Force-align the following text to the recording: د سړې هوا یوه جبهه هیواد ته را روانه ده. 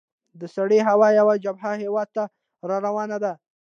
د 0.39 0.41
سړې 0.55 0.79
هوا 0.89 1.07
یوه 1.19 1.35
جبهه 1.43 1.71
هیواد 1.83 2.07
ته 2.15 2.23
را 2.69 2.77
روانه 2.85 3.17
ده. 3.23 3.33